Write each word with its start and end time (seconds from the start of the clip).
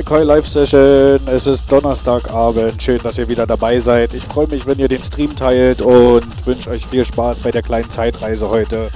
McCoy 0.00 0.24
Live 0.24 0.48
Session. 0.48 1.20
Es 1.26 1.46
ist 1.46 1.70
Donnerstagabend. 1.70 2.82
Schön, 2.82 2.98
dass 3.02 3.18
ihr 3.18 3.28
wieder 3.28 3.46
dabei 3.46 3.78
seid. 3.80 4.14
Ich 4.14 4.24
freue 4.24 4.46
mich, 4.46 4.66
wenn 4.66 4.78
ihr 4.78 4.88
den 4.88 5.04
Stream 5.04 5.36
teilt 5.36 5.82
und 5.82 6.24
wünsche 6.46 6.70
euch 6.70 6.86
viel 6.86 7.04
Spaß 7.04 7.40
bei 7.40 7.50
der 7.50 7.60
kleinen 7.60 7.90
Zeitreise 7.90 8.48
heute 8.48 8.88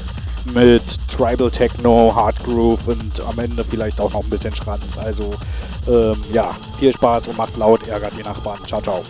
mit 0.55 0.83
Tribal 1.11 1.51
Techno, 1.51 2.11
Hard 2.15 2.43
Groove 2.43 2.89
und 2.89 3.21
am 3.29 3.39
Ende 3.39 3.63
vielleicht 3.65 4.01
auch 4.01 4.15
noch 4.15 4.23
ein 4.23 4.31
bisschen 4.31 4.55
Schranz. 4.55 4.97
Also 4.97 5.35
ähm, 5.87 6.17
ja, 6.33 6.57
viel 6.79 6.95
Spaß 6.95 7.29
und 7.29 7.37
macht 7.37 7.55
laut, 7.59 7.87
ärgert 7.87 8.13
die 8.19 8.23
Nachbarn. 8.23 8.61
Ciao, 8.67 8.81
ciao. 8.81 9.05